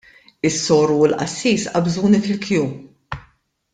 [0.47, 2.63] Is-soru u l-qassis qabżuni fil-kju.